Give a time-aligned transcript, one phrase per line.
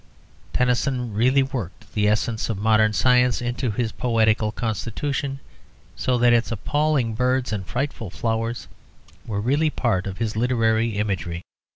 [0.51, 5.39] Tennyson really worked the essence of modern science into his poetical constitution,
[5.95, 8.67] so that its appalling birds and frightful flowers
[9.27, 11.43] were really part of his literary imagery.